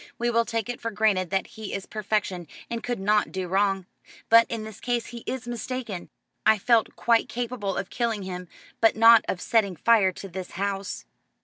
"We 0.17 0.31
will 0.31 0.45
take 0.45 0.67
it 0.67 0.81
for 0.81 0.89
granted 0.89 1.29
that 1.29 1.45
he 1.45 1.73
is 1.75 1.85
perfection 1.85 2.47
and 2.71 2.81
could 2.81 2.99
not 2.99 3.31
do 3.31 3.47
wrong. 3.47 3.85
But 4.29 4.47
in 4.49 4.63
this 4.63 4.79
case 4.79 5.05
he 5.05 5.19
is 5.27 5.47
mistaken. 5.47 6.09
I 6.43 6.57
felt 6.57 6.95
quite 6.95 7.29
capable 7.29 7.77
of 7.77 7.91
killing 7.91 8.23
him, 8.23 8.47
but 8.79 8.95
not 8.95 9.23
of 9.29 9.39
setting 9.39 9.75
fire 9.75 10.11
to 10.11 10.27
this 10.27 10.53
house." 10.53 11.05